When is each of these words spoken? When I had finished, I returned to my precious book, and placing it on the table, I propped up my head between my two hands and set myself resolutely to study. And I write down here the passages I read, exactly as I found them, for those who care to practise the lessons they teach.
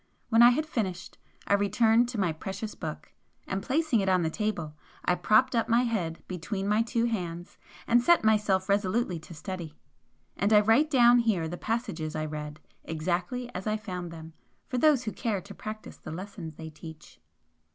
When 0.29 0.41
I 0.41 0.49
had 0.49 0.65
finished, 0.65 1.19
I 1.45 1.53
returned 1.53 2.09
to 2.09 2.19
my 2.19 2.31
precious 2.33 2.73
book, 2.73 3.13
and 3.45 3.61
placing 3.61 3.99
it 3.99 4.09
on 4.09 4.23
the 4.23 4.31
table, 4.31 4.73
I 5.05 5.13
propped 5.13 5.55
up 5.55 5.69
my 5.69 5.83
head 5.83 6.23
between 6.27 6.67
my 6.67 6.81
two 6.81 7.05
hands 7.05 7.59
and 7.85 8.01
set 8.01 8.23
myself 8.23 8.67
resolutely 8.67 9.19
to 9.19 9.35
study. 9.35 9.75
And 10.35 10.53
I 10.53 10.61
write 10.61 10.89
down 10.89 11.19
here 11.19 11.47
the 11.47 11.55
passages 11.55 12.15
I 12.15 12.25
read, 12.25 12.59
exactly 12.83 13.53
as 13.53 13.67
I 13.67 13.77
found 13.77 14.09
them, 14.09 14.33
for 14.67 14.79
those 14.79 15.03
who 15.03 15.11
care 15.11 15.39
to 15.41 15.53
practise 15.53 15.97
the 15.97 16.09
lessons 16.11 16.55
they 16.55 16.71
teach. 16.71 17.19